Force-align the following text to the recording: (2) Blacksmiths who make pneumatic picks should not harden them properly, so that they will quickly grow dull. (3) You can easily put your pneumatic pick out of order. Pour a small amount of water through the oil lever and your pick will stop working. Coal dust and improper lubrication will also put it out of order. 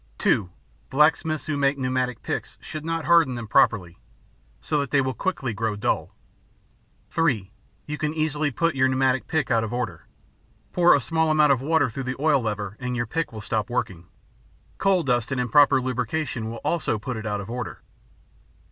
(2) 0.17 0.49
Blacksmiths 0.89 1.45
who 1.45 1.55
make 1.55 1.77
pneumatic 1.77 2.23
picks 2.23 2.57
should 2.59 2.83
not 2.83 3.05
harden 3.05 3.35
them 3.35 3.47
properly, 3.47 3.99
so 4.59 4.79
that 4.79 4.89
they 4.89 4.99
will 4.99 5.13
quickly 5.13 5.53
grow 5.53 5.75
dull. 5.75 6.15
(3) 7.11 7.51
You 7.85 7.97
can 7.99 8.11
easily 8.11 8.49
put 8.49 8.73
your 8.73 8.87
pneumatic 8.87 9.27
pick 9.27 9.51
out 9.51 9.63
of 9.63 9.71
order. 9.71 10.07
Pour 10.73 10.95
a 10.95 10.99
small 10.99 11.29
amount 11.29 11.51
of 11.51 11.61
water 11.61 11.87
through 11.87 12.05
the 12.05 12.19
oil 12.19 12.41
lever 12.41 12.75
and 12.79 12.95
your 12.95 13.05
pick 13.05 13.31
will 13.31 13.41
stop 13.41 13.69
working. 13.69 14.07
Coal 14.79 15.03
dust 15.03 15.31
and 15.31 15.39
improper 15.39 15.79
lubrication 15.79 16.49
will 16.49 16.61
also 16.65 16.97
put 16.97 17.15
it 17.15 17.27
out 17.27 17.39
of 17.39 17.47
order. 17.47 17.83